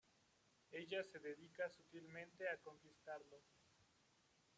Ella 0.71 1.03
se 1.03 1.19
dedica 1.19 1.69
sutilmente 1.69 2.49
a 2.49 2.57
conquistarlo. 2.57 3.39